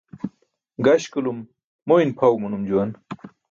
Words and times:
Gaśkulum 0.85 1.37
moyn 1.87 2.09
pʰaw 2.17 2.33
manum 2.41 2.63
juwan. 2.69 2.91